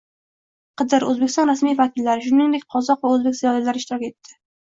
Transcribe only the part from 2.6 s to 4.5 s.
qozoq va oʻzbek ziyolilari ishtirok etdi.